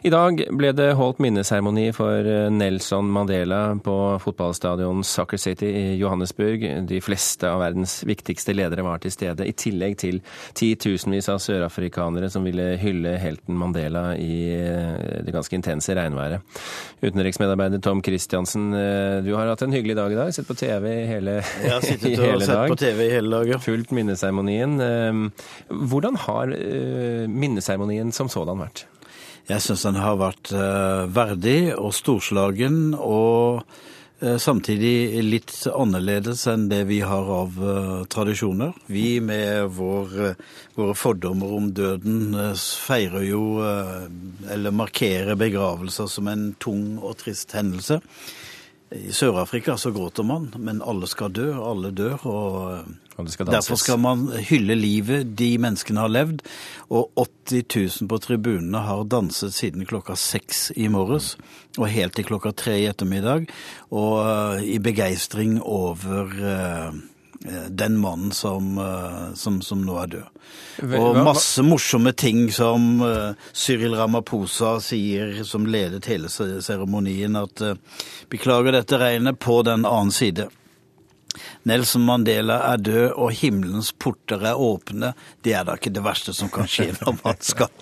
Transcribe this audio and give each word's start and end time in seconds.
I 0.00 0.08
dag 0.08 0.38
ble 0.56 0.70
det 0.72 0.94
holdt 0.96 1.18
minneseremoni 1.20 1.90
for 1.92 2.24
Nelson 2.54 3.08
Mandela 3.12 3.74
på 3.84 3.94
fotballstadion 4.22 5.02
Soccer 5.04 5.36
City 5.36 5.68
i 5.76 5.82
Johannesburg. 6.00 6.62
De 6.88 7.00
fleste 7.04 7.44
av 7.44 7.60
verdens 7.60 7.98
viktigste 8.08 8.54
ledere 8.56 8.86
var 8.86 9.02
til 9.02 9.12
stede, 9.12 9.44
i 9.44 9.52
tillegg 9.52 9.98
til 10.00 10.22
titusenvis 10.56 11.28
av 11.28 11.42
sørafrikanere 11.44 12.30
som 12.32 12.48
ville 12.48 12.78
hylle 12.80 13.12
helten 13.20 13.58
Mandela 13.60 14.14
i 14.16 14.38
det 15.20 15.34
ganske 15.34 15.58
intense 15.58 15.92
regnværet. 15.98 16.48
Utenriksmedarbeider 17.04 17.82
Tom 17.84 18.00
Christiansen, 18.00 18.70
du 19.26 19.34
har 19.36 19.52
hatt 19.52 19.66
en 19.66 19.76
hyggelig 19.76 19.98
dag 20.00 20.14
i 20.14 20.20
dag. 20.22 20.32
Sett 20.32 20.48
på 20.48 20.56
TV 20.56 20.94
i 20.94 21.08
hele, 21.10 21.42
Jeg 21.44 21.74
har 21.74 21.84
sittet 21.84 22.24
og 22.24 22.46
sett 22.46 22.72
på 22.72 22.80
TV 22.86 23.04
i 23.04 23.10
hele 23.18 23.34
dag, 23.36 23.52
ja. 23.52 23.60
Fulgt 23.60 23.92
minneseremonien. 23.92 24.80
Hvordan 25.68 26.16
har 26.24 26.56
minneseremonien 27.28 28.16
som 28.16 28.32
sådan 28.32 28.64
vært? 28.64 28.86
Jeg 29.48 29.62
syns 29.64 29.86
den 29.86 29.96
har 29.98 30.18
vært 30.20 30.52
verdig 31.14 31.72
og 31.74 31.94
storslagen, 31.96 32.92
og 32.94 33.64
samtidig 34.20 35.22
litt 35.24 35.54
annerledes 35.72 36.42
enn 36.52 36.66
det 36.68 36.82
vi 36.90 36.98
har 37.00 37.30
av 37.32 37.56
tradisjoner. 38.12 38.74
Vi 38.92 39.16
med 39.24 39.72
vår, 39.78 40.12
våre 40.76 40.96
fordommer 40.98 41.54
om 41.56 41.70
døden 41.72 42.36
feirer 42.60 43.24
jo, 43.24 43.42
eller 44.52 44.76
markerer 44.76 45.40
begravelser 45.40 46.10
som 46.12 46.28
en 46.28 46.50
tung 46.60 46.98
og 47.00 47.16
trist 47.24 47.56
hendelse. 47.56 48.02
I 48.90 49.12
Sør-Afrika 49.14 49.76
så 49.78 49.92
gråter 49.94 50.26
man, 50.26 50.48
men 50.58 50.82
alle 50.82 51.06
skal 51.06 51.30
dø, 51.32 51.52
alle 51.54 51.92
dør. 51.94 52.26
og, 52.26 52.96
og 53.20 53.32
skal 53.32 53.50
Derfor 53.50 53.78
skal 53.80 54.00
man 54.00 54.26
hylle 54.48 54.76
livet 54.78 55.34
de 55.38 55.52
menneskene 55.60 56.04
har 56.04 56.12
levd. 56.12 56.42
Og 56.90 57.10
80 57.18 58.00
000 58.00 58.10
på 58.10 58.18
tribunene 58.22 58.82
har 58.86 59.04
danset 59.10 59.54
siden 59.56 59.86
klokka 59.88 60.16
seks 60.18 60.70
i 60.76 60.88
morges 60.92 61.36
og 61.78 61.86
helt 61.92 62.16
til 62.16 62.26
klokka 62.26 62.52
tre 62.56 62.80
i 62.80 62.88
ettermiddag. 62.90 63.46
Og 63.94 64.18
uh, 64.24 64.58
i 64.62 64.80
begeistring 64.82 65.60
over 65.62 66.34
uh, 66.34 66.98
den 67.68 67.96
mannen 67.96 68.34
som, 68.36 68.74
som, 69.32 69.62
som, 69.64 69.80
nå 69.80 69.94
er 70.02 70.10
død. 70.12 70.40
Og 70.98 71.20
masse 71.24 71.62
morsomme 71.64 72.12
ting 72.12 72.42
som 72.52 73.00
Cyril 73.56 73.96
Ramaphosa 73.96 74.74
sier, 74.84 75.38
som 75.48 75.64
ledet 75.64 76.04
hele 76.10 76.28
seremonien, 76.28 77.38
at 77.40 77.62
beklager 78.28 78.76
dette 78.76 79.00
regnet 79.00 79.40
på 79.40 79.62
den 79.64 79.88
annen 79.88 80.12
side. 80.12 80.50
Nelson 81.68 82.04
Mandela 82.08 82.60
er 82.70 82.80
død, 82.80 83.08
og 83.20 83.34
himmelens 83.36 83.90
porter 83.92 84.44
er 84.48 84.60
åpne. 84.60 85.12
Det 85.44 85.52
er 85.56 85.66
da 85.68 85.76
ikke 85.76 85.92
det 85.92 86.04
verste 86.04 86.32
som 86.36 86.48
kan 86.52 86.68
skje 86.70 86.92
når 87.00 87.18
man 87.24 87.42
skal, 87.44 87.72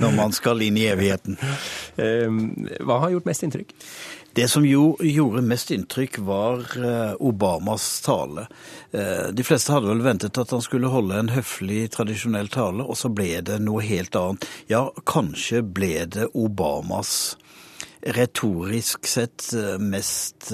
når 0.00 0.14
man 0.16 0.36
skal 0.36 0.62
inn 0.64 0.78
i 0.80 0.86
evigheten. 0.88 1.36
Hva 1.96 3.02
har 3.02 3.12
gjort 3.12 3.28
mest 3.28 3.44
inntrykk? 3.44 3.74
Det 4.38 4.44
som 4.46 4.62
jo 4.62 4.92
gjorde 5.02 5.40
mest 5.42 5.72
inntrykk, 5.74 6.20
var 6.22 6.62
Obamas 7.18 7.86
tale. 8.04 8.44
De 8.92 9.44
fleste 9.46 9.72
hadde 9.74 9.90
vel 9.90 10.04
ventet 10.04 10.38
at 10.38 10.52
han 10.54 10.62
skulle 10.62 10.92
holde 10.92 11.16
en 11.18 11.32
høflig, 11.34 11.88
tradisjonell 11.96 12.48
tale, 12.54 12.86
og 12.86 12.94
så 13.00 13.10
ble 13.10 13.40
det 13.42 13.58
noe 13.64 13.82
helt 13.82 14.14
annet. 14.20 14.46
Ja, 14.70 14.84
kanskje 15.08 15.64
ble 15.66 16.06
det 16.06 16.28
Obamas 16.38 17.34
retorisk 18.02 19.06
sett 19.06 19.48
mest 19.80 20.52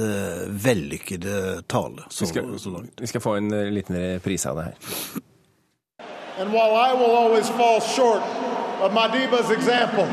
vellykkede 0.49 1.63
tale. 1.69 2.03
Så, 2.09 2.25
vi, 2.25 2.29
skal, 2.29 2.59
så 2.59 2.71
langt. 2.71 3.01
vi 3.01 3.07
skal 3.07 3.21
få 3.21 3.35
en 3.37 3.75
liten 3.75 3.97
reprise 3.97 4.51
av 4.51 4.57
det 4.57 4.65
her. 4.65 4.75
And 6.39 6.53
while 6.53 6.75
I 6.75 6.95
will 6.95 7.15
always 7.15 7.49
fall 7.49 7.81
short 7.81 8.23
of 8.83 8.93
Madiba's 8.93 9.51
example, 9.51 10.07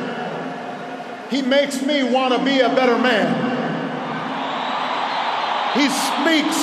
he 1.32 1.42
makes 1.42 1.82
me 1.82 2.04
want 2.04 2.34
to 2.34 2.44
be 2.44 2.60
a 2.60 2.70
better 2.70 2.98
man. 2.98 3.28
He 5.74 5.88
speaks 5.90 6.58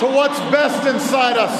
to 0.00 0.06
what's 0.06 0.38
best 0.52 0.86
inside 0.86 1.38
us. 1.38 1.56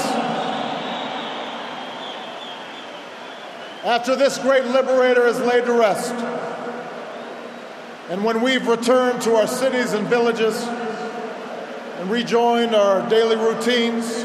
After 3.82 4.14
this 4.14 4.38
great 4.38 4.66
liberator 4.66 5.26
is 5.26 5.40
laid 5.40 5.64
to 5.64 5.72
rest, 5.72 6.14
and 8.10 8.24
when 8.24 8.42
we've 8.42 8.66
returned 8.66 9.22
to 9.22 9.36
our 9.36 9.46
cities 9.46 9.92
and 9.92 10.08
villages 10.08 10.60
and 10.64 12.10
rejoined 12.10 12.74
our 12.74 13.08
daily 13.08 13.36
routines, 13.36 14.24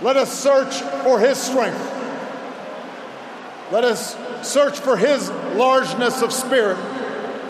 let 0.00 0.16
us 0.16 0.32
search 0.32 0.76
for 1.02 1.18
His 1.18 1.36
strength. 1.36 1.80
Let 3.72 3.82
us 3.82 4.16
search 4.48 4.78
for 4.78 4.96
His 4.96 5.28
largeness 5.56 6.22
of 6.22 6.32
spirit 6.32 6.78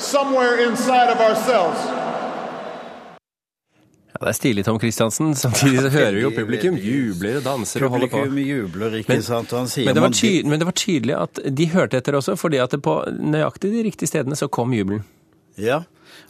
somewhere 0.00 0.58
inside 0.58 1.10
of 1.10 1.20
ourselves. 1.20 1.78
Ja, 4.14 4.20
Det 4.22 4.30
er 4.30 4.36
stilig, 4.38 4.64
Tom 4.64 4.78
Christiansen. 4.78 5.32
Samtidig 5.44 5.80
så 5.82 5.91
hører 5.91 6.12
vi 6.14 6.20
jo 6.22 6.30
publikum 6.36 6.76
jubler 6.78 7.41
og 7.41 7.47
danser 7.48 7.82
og 7.86 7.97
holder 7.97 8.12
på. 8.12 8.20
Publikum 8.22 8.44
jubler, 8.47 8.94
ikke 9.00 9.16
Men- 9.16 9.26
sant? 9.26 9.50
Han 9.56 9.66
sier 9.69 9.88
Men 9.88 9.94
det, 9.98 10.04
var 10.04 10.14
tydelig, 10.14 10.47
men 10.52 10.62
det 10.62 10.69
var 10.70 10.78
tydelig 10.78 11.16
at 11.19 11.41
de 11.58 11.66
hørte 11.75 11.98
etter 11.98 12.19
også, 12.20 12.36
fordi 12.38 12.60
at 12.62 12.70
det 12.76 12.80
på 12.86 12.94
nøyaktig 13.10 13.72
de 13.75 13.82
riktige 13.88 14.08
stedene 14.12 14.38
så 14.38 14.48
kom 14.48 14.72
jubelen. 14.76 15.02
Ja, 15.58 15.82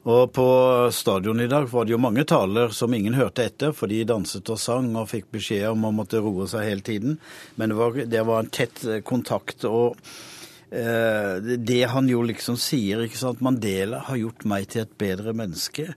og 0.05 0.33
på 0.37 0.45
stadion 0.93 1.41
i 1.41 1.47
dag 1.49 1.69
var 1.71 1.85
det 1.85 1.95
jo 1.95 2.01
mange 2.01 2.25
taler 2.29 2.73
som 2.77 2.93
ingen 2.97 3.15
hørte 3.17 3.45
etter, 3.45 3.73
for 3.77 3.89
de 3.89 4.03
danset 4.09 4.49
og 4.53 4.59
sang 4.61 4.91
og 5.01 5.09
fikk 5.13 5.31
beskjed 5.33 5.65
om 5.71 5.85
å 5.89 5.93
måtte 5.97 6.21
roe 6.25 6.45
seg 6.49 6.65
hele 6.69 6.85
tiden. 6.85 7.19
Men 7.57 7.73
det 7.73 7.79
var, 7.79 7.97
det 8.17 8.25
var 8.29 8.45
en 8.45 8.53
tett 8.53 8.85
kontakt, 9.09 9.65
og 9.65 9.97
eh, 10.71 11.41
det 11.57 11.83
han 11.93 12.09
jo 12.09 12.21
liksom 12.25 12.57
sier, 12.61 13.05
ikke 13.07 13.21
sant 13.21 13.41
Mandela 13.45 14.03
har 14.11 14.21
gjort 14.21 14.45
meg 14.49 14.69
til 14.73 14.85
et 14.85 14.93
bedre 15.01 15.33
menneske. 15.37 15.95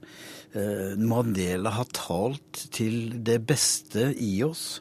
Eh, 0.58 0.98
Mandela 0.98 1.70
har 1.76 1.88
talt 1.94 2.66
til 2.74 3.18
det 3.24 3.40
beste 3.46 4.10
i 4.18 4.40
oss. 4.42 4.80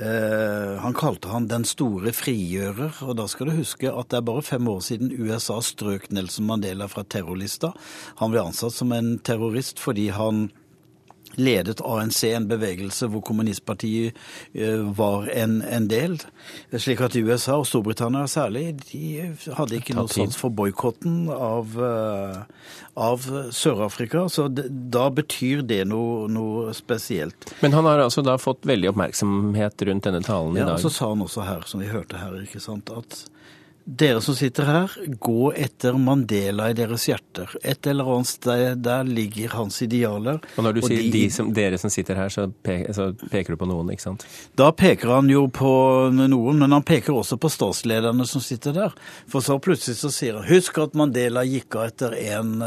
Eh, 0.00 0.78
han 0.80 0.96
kalte 0.96 1.28
han 1.28 1.46
den 1.50 1.66
store 1.68 2.14
frigjører, 2.16 3.02
og 3.04 3.18
da 3.20 3.26
skal 3.28 3.50
du 3.50 3.58
huske 3.58 3.90
at 3.92 4.08
det 4.10 4.20
er 4.20 4.26
bare 4.30 4.44
fem 4.46 4.68
år 4.72 4.80
siden 4.86 5.12
USA 5.12 5.58
strøk 5.60 6.08
Nelson 6.10 6.48
Mandela 6.48 6.88
fra 6.88 7.04
terrorlista. 7.04 7.74
Han 8.22 8.32
ble 8.32 8.46
ansatt 8.48 8.74
som 8.74 8.94
en 8.96 9.18
terrorist 9.18 9.82
fordi 9.82 10.08
han 10.16 10.48
ledet 11.38 11.80
ANC, 11.86 12.24
en 12.34 12.48
bevegelse 12.50 13.06
hvor 13.12 13.22
kommunistpartiet 13.26 14.16
eh, 14.54 14.80
var 14.98 15.28
en, 15.30 15.60
en 15.62 15.86
del. 15.90 16.18
Slik 16.74 17.00
at 17.06 17.14
USA, 17.16 17.58
og 17.60 17.66
Storbritannia 17.70 18.26
særlig, 18.30 18.64
de 18.90 19.30
hadde 19.56 19.78
ikke 19.78 19.94
noe 19.98 20.10
sans 20.10 20.36
for 20.36 20.50
boikotten 20.50 21.28
av, 21.32 21.76
eh, 21.78 22.40
av 23.00 23.28
Sør-Afrika. 23.54 24.26
Så 24.32 24.48
da 24.50 25.06
betyr 25.14 25.62
det 25.66 25.84
noe, 25.90 26.26
noe 26.32 26.74
spesielt. 26.76 27.52
Men 27.62 27.72
han 27.78 27.86
har 27.88 28.02
altså 28.06 28.24
da 28.26 28.36
fått 28.40 28.66
veldig 28.68 28.90
oppmerksomhet 28.94 29.86
rundt 29.90 30.08
denne 30.10 30.22
talen 30.26 30.56
i 30.56 30.60
Ja, 30.64 30.66
dag. 30.72 30.78
og 30.80 30.84
så 30.86 30.90
sa 30.98 31.08
han 31.14 31.22
også 31.26 31.46
her, 31.46 31.62
som 31.70 31.80
vi 31.84 31.90
hørte 31.92 32.18
her, 32.20 32.40
ikke 32.42 32.60
sant, 32.62 32.90
at 32.90 33.22
dere 33.96 34.20
som 34.22 34.34
sitter 34.38 34.64
her, 34.68 34.92
gå 35.18 35.50
etter 35.58 35.96
Mandela 35.98 36.68
i 36.70 36.74
deres 36.78 37.06
hjerter. 37.08 37.50
Et 37.66 37.86
eller 37.90 38.06
annet 38.14 38.26
sted 38.30 38.82
der 38.84 39.04
ligger 39.08 39.48
hans 39.56 39.80
idealer. 39.82 40.38
Og 40.56 40.64
når 40.66 40.76
du 40.76 40.80
sier 40.86 41.02
de- 41.02 41.10
de 41.14 41.22
som, 41.30 41.52
dere 41.56 41.78
som 41.78 41.90
sitter 41.90 42.14
her, 42.14 42.28
så, 42.28 42.44
peker, 42.62 42.92
så 42.94 43.08
peker 43.30 43.56
du 43.56 43.56
på 43.64 43.68
noen, 43.68 43.90
ikke 43.90 44.02
sant? 44.06 44.26
Da 44.56 44.70
peker 44.70 45.08
han 45.16 45.28
jo 45.28 45.46
på 45.48 45.72
noen, 46.14 46.58
men 46.62 46.70
han 46.72 46.82
peker 46.86 47.12
også 47.16 47.36
på 47.40 47.50
statslederne 47.50 48.26
som 48.26 48.40
sitter 48.40 48.72
der. 48.72 48.94
For 49.26 49.40
så 49.40 49.58
plutselig 49.58 49.96
så 49.98 50.10
sier 50.14 50.38
han 50.38 50.48
husk 50.48 50.78
at 50.78 50.94
Mandela 50.94 51.42
gikk 51.48 51.74
av 51.76 51.88
etter 51.90 52.14
én 52.20 52.60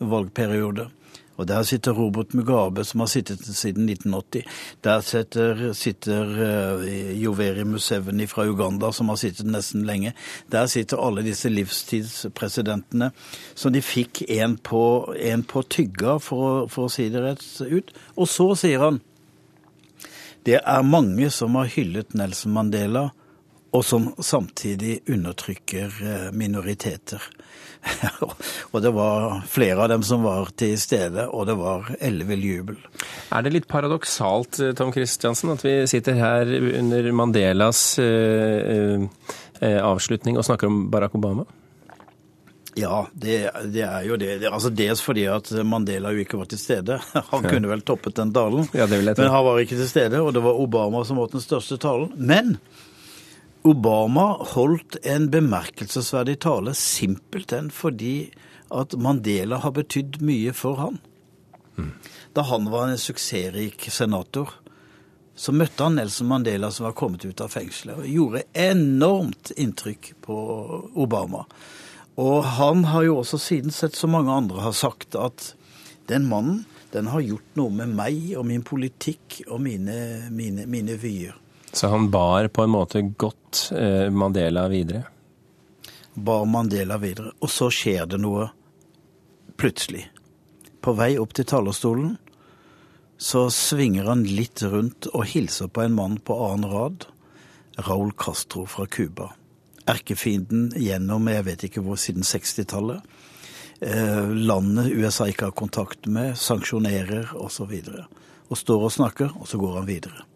valgperiode. 0.00 0.90
Og 1.36 1.48
der 1.48 1.62
sitter 1.66 1.92
Robert 1.92 2.34
Mugabe, 2.34 2.84
som 2.84 3.00
har 3.00 3.06
sittet 3.10 3.42
siden 3.46 3.88
1980. 3.88 4.44
Der 4.84 5.00
sitter, 5.00 5.72
sitter 5.72 6.34
eh, 6.46 7.22
Yoweri 7.22 7.64
Museveni 7.64 8.26
fra 8.26 8.46
Uganda, 8.46 8.92
som 8.92 9.08
har 9.08 9.16
sittet 9.16 9.46
nesten 9.46 9.86
lenge. 9.86 10.14
Der 10.52 10.66
sitter 10.66 11.02
alle 11.02 11.24
disse 11.26 11.48
livstidspresidentene. 11.50 13.10
Så 13.54 13.72
de 13.74 13.82
fikk 13.82 14.22
en 14.28 14.56
på, 14.56 15.14
en 15.18 15.42
på 15.42 15.62
tygga, 15.62 16.18
for, 16.22 16.68
for 16.70 16.86
å 16.86 16.94
si 16.94 17.08
det 17.10 17.24
rett 17.24 17.44
ut. 17.66 17.90
Og 18.14 18.30
så 18.30 18.52
sier 18.58 18.86
han 18.86 19.02
det 20.44 20.58
er 20.60 20.82
mange 20.84 21.30
som 21.32 21.54
har 21.56 21.70
hyllet 21.72 22.12
Nelson 22.12 22.52
Mandela, 22.52 23.06
og 23.74 23.82
som 23.84 24.12
samtidig 24.22 25.00
undertrykker 25.10 25.98
eh, 26.02 26.28
minoriteter. 26.32 27.22
og 28.72 28.82
det 28.82 28.92
var 28.94 29.42
flere 29.50 29.82
av 29.82 29.90
dem 29.92 30.04
som 30.06 30.22
var 30.24 30.52
til 30.58 30.76
stede, 30.80 31.26
og 31.28 31.48
det 31.48 31.56
var 31.58 31.90
ellevill 31.98 32.44
jubel. 32.44 32.78
Er 33.34 33.44
det 33.44 33.54
litt 33.56 33.68
paradoksalt, 33.70 34.60
eh, 34.62 34.72
Tom 34.78 34.94
Christiansen, 34.94 35.52
at 35.56 35.64
vi 35.64 35.76
sitter 35.90 36.16
her 36.18 36.54
under 36.78 37.10
Mandelas 37.12 37.82
eh, 38.02 39.04
eh, 39.60 39.80
avslutning 39.82 40.38
og 40.38 40.46
snakker 40.46 40.70
om 40.70 40.86
Barack 40.94 41.18
Obama? 41.18 41.46
Ja, 42.74 43.04
det, 43.12 43.36
det 43.70 43.84
er 43.86 44.02
jo 44.02 44.16
det. 44.18 44.40
det 44.42 44.50
altså 44.50 44.72
Dels 44.74 44.98
fordi 45.04 45.28
at 45.30 45.46
Mandela 45.62 46.10
jo 46.10 46.24
ikke 46.24 46.40
var 46.40 46.48
til 46.50 46.58
stede. 46.58 46.96
Han 47.30 47.46
kunne 47.46 47.70
vel 47.70 47.84
toppet 47.86 48.16
den 48.18 48.32
talen, 48.34 48.66
Ja, 48.74 48.88
men 48.90 49.30
han 49.30 49.44
var 49.46 49.60
ikke 49.62 49.78
til 49.78 49.86
stede, 49.88 50.18
og 50.22 50.32
det 50.34 50.42
var 50.42 50.58
Obama 50.58 51.04
som 51.06 51.20
holdt 51.22 51.36
den 51.36 51.44
største 51.44 51.78
talen. 51.78 52.10
Men 52.16 52.56
Obama 53.64 54.26
holdt 54.54 54.98
en 55.08 55.30
bemerkelsesverdig 55.32 56.36
tale 56.44 56.74
simpelthen 56.76 57.70
fordi 57.72 58.28
at 58.74 58.92
Mandela 59.00 59.62
har 59.62 59.72
betydd 59.78 60.18
mye 60.20 60.52
for 60.52 60.76
han. 60.82 60.98
Da 62.36 62.44
han 62.50 62.68
var 62.70 62.90
en 62.90 63.00
suksessrik 63.00 63.86
senator, 63.90 64.50
så 65.34 65.54
møtte 65.56 65.86
han 65.86 65.96
Nelson 65.98 66.28
Mandela 66.28 66.68
som 66.70 66.86
var 66.90 66.96
kommet 66.98 67.24
ut 67.24 67.40
av 67.40 67.54
fengselet, 67.54 68.02
og 68.04 68.10
gjorde 68.10 68.44
enormt 68.52 69.54
inntrykk 69.56 70.12
på 70.22 70.36
Obama. 71.00 71.46
Og 72.20 72.44
han 72.58 72.84
har 72.92 73.06
jo 73.08 73.16
også 73.22 73.40
siden 73.42 73.74
sett 73.74 73.96
så 73.98 74.10
mange 74.10 74.34
andre 74.34 74.60
har 74.62 74.76
sagt 74.76 75.16
at 75.18 75.54
den 76.10 76.28
mannen, 76.30 76.66
den 76.92 77.08
har 77.10 77.24
gjort 77.24 77.56
noe 77.58 77.72
med 77.74 77.96
meg 77.96 78.36
og 78.38 78.44
min 78.46 78.62
politikk 78.62 79.40
og 79.48 79.64
mine, 79.64 80.28
mine, 80.30 80.68
mine 80.70 80.98
vyer. 81.00 81.40
Så 81.74 81.90
han 81.90 82.10
bar 82.10 82.48
på 82.48 82.62
en 82.62 82.70
måte 82.70 83.02
godt 83.02 83.72
eh, 83.74 84.10
Mandela 84.10 84.68
videre? 84.70 85.02
Bar 86.14 86.44
Mandela 86.46 86.98
videre. 87.02 87.32
Og 87.42 87.50
så 87.50 87.70
skjer 87.74 88.06
det 88.06 88.20
noe 88.22 88.48
plutselig. 89.58 90.04
På 90.80 90.94
vei 90.94 91.16
opp 91.18 91.34
til 91.34 91.48
talerstolen 91.50 92.14
så 93.18 93.46
svinger 93.50 94.06
han 94.10 94.24
litt 94.26 94.62
rundt 94.62 95.08
og 95.14 95.26
hilser 95.30 95.70
på 95.70 95.84
en 95.84 95.94
mann 95.96 96.18
på 96.22 96.36
annen 96.46 96.70
rad. 96.70 97.06
Raúl 97.86 98.12
Castro 98.18 98.66
fra 98.70 98.86
Cuba. 98.86 99.32
Erkefienden 99.90 100.70
gjennom 100.78 101.26
jeg 101.30 101.46
vet 101.48 101.64
ikke 101.66 101.82
hvor 101.84 101.98
siden 102.00 102.26
60-tallet. 102.26 103.02
Eh, 103.80 104.30
landet 104.30 104.92
USA 104.94 105.26
ikke 105.30 105.50
har 105.50 105.58
kontakt 105.58 106.06
med, 106.06 106.38
sanksjonerer 106.38 107.34
osv. 107.34 107.66
Og, 107.66 107.82
så 107.82 108.06
og 108.48 108.60
står 108.60 108.86
og 108.86 108.94
snakker, 108.94 109.34
og 109.40 109.50
så 109.50 109.58
går 109.58 109.80
han 109.80 109.90
videre. 109.90 110.26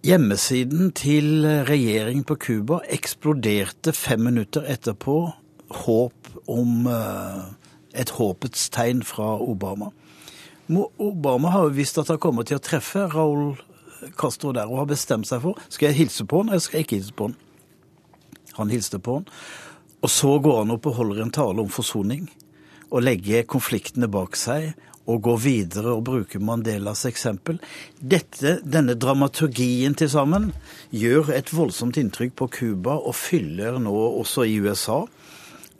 Hjemmesiden 0.00 0.94
til 0.96 1.44
regjeringen 1.68 2.24
på 2.24 2.38
Cuba 2.40 2.78
eksploderte 2.88 3.92
fem 3.92 4.22
minutter 4.24 4.64
etterpå 4.64 5.16
håp 5.82 6.30
om 6.48 6.86
uh, 6.88 7.50
et 7.92 8.08
håpets 8.16 8.70
tegn 8.72 9.02
fra 9.04 9.34
Obama. 9.44 9.90
Obama 10.72 11.52
har 11.52 11.66
jo 11.66 11.76
visst 11.76 12.00
at 12.00 12.08
han 12.08 12.20
kommer 12.22 12.48
til 12.48 12.56
å 12.56 12.64
treffe 12.64 13.04
Raúl 13.12 13.58
Castro 14.16 14.54
der, 14.56 14.72
og 14.72 14.86
har 14.86 14.88
bestemt 14.88 15.28
seg 15.28 15.44
for 15.44 15.60
skal 15.68 15.90
jeg 15.90 15.98
hilse 16.06 16.24
på 16.24 16.40
han, 16.40 16.48
eller 16.48 16.64
skal 16.64 16.80
jeg 16.80 16.88
ikke 16.88 17.00
hilse 17.02 17.18
på 17.18 17.28
han. 17.28 17.36
Han 18.56 18.72
hilste 18.72 19.02
på 19.04 19.18
han. 19.18 19.28
Og 20.00 20.08
så 20.16 20.32
går 20.40 20.62
han 20.62 20.78
opp 20.78 20.88
og 20.88 20.96
holder 20.96 21.26
en 21.26 21.36
tale 21.42 21.60
om 21.60 21.68
forsoning, 21.68 22.24
og 22.88 23.04
legger 23.04 23.44
konfliktene 23.44 24.08
bak 24.08 24.32
seg, 24.40 24.72
og 25.08 25.22
går 25.24 25.38
videre 25.44 25.94
og 25.96 26.04
bruker 26.06 26.42
Mandelas 26.44 27.06
eksempel. 27.08 27.60
Dette, 28.00 28.58
denne 28.64 28.96
dramaturgien 29.00 29.96
til 29.98 30.10
sammen 30.12 30.50
gjør 30.92 31.32
et 31.36 31.52
voldsomt 31.54 31.98
inntrykk 32.00 32.36
på 32.36 32.50
Cuba, 32.58 32.98
og 32.98 33.16
fyller 33.18 33.80
nå 33.82 33.96
også 34.20 34.46
i 34.48 34.58
USA 34.60 35.02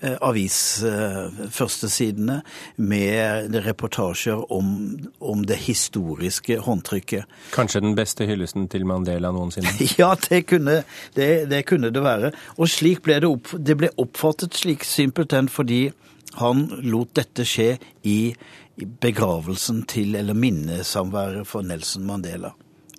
avisførstesidene 0.00 2.37
eh, 2.41 2.44
med 2.76 3.56
reportasjer 3.67 4.52
om, 4.52 4.99
om, 5.19 5.47
det 5.47 5.56
historiske 5.67 6.58
håndtrykket. 6.64 7.25
Kanskje 7.52 7.81
den 7.85 7.94
beste 7.99 8.25
hyllesten 8.29 8.69
til 8.73 8.87
Mandela 8.88 9.31
noensinne? 9.35 9.73
ja, 10.00 10.11
det 10.29 10.41
kunne 10.49 10.76
det, 11.17 11.47
det 11.50 11.62
kunne 11.69 11.91
det, 11.93 12.02
være. 12.05 12.32
Og 12.56 12.69
slik 12.73 13.02
ble 13.05 13.14
det, 13.20 13.29
opp, 13.29 13.47
det 13.58 13.76
ble 13.81 13.88
oppfattet 14.00 14.52
slik 14.56 14.85
simpelthen 14.88 15.49
fordi 15.52 15.93
han 16.41 16.56
lot 16.87 17.11
dette 17.19 17.44
skje 17.49 17.79
i, 18.06 18.35
i 18.81 18.85
begravelsen 19.02 19.82
til, 19.91 20.14
eller 20.17 20.35
minnesamværet 20.38 21.47
for 21.49 21.61
Nelson 21.67 22.05
Mandela. 22.06 22.50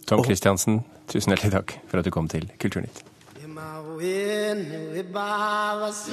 Tom 0.06 0.24
Christiansen, 0.26 0.82
tusen 1.08 1.32
hjertelig 1.32 1.52
takk 1.56 1.70
for 1.88 1.98
at 2.02 2.06
du 2.06 2.12
kom 2.14 2.28
til 2.32 2.46
Kulturnytt. 2.60 3.11
When 3.96 4.94
we 4.94 5.02
bawas 5.02 6.10